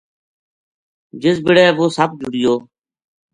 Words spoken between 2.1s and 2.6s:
جڑیو